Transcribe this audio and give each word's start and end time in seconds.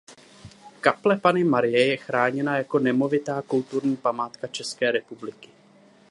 Kaple 0.81 1.17
Panny 1.19 1.43
Marie 1.43 1.85
je 1.87 1.97
chráněna 1.97 2.57
jako 2.57 2.79
nemovitá 2.79 3.41
Kulturní 3.41 3.95
památka 3.97 4.47
České 4.47 4.91
republiky. 4.91 5.49